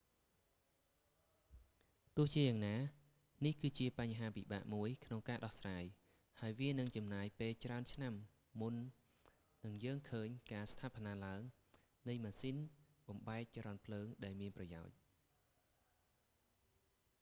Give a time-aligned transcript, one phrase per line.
[2.15, 2.77] ទោះយ៉ាងណា
[3.45, 5.83] នេះគឺជាបញ្ហាពិបាកមួយក្នុងការដោះស្រាយ
[6.39, 8.13] ហើយវានឹងចំណាយពេលច្រើនឆ្នាំ
[8.61, 8.73] មុន
[9.65, 11.41] និងយើងឃើញការស្ថានាឡើង
[12.09, 12.57] នៃម៉ាស៊ីន
[13.07, 14.93] បំបែកចរន្តភ្លើងដែលមានប្រយោជន៍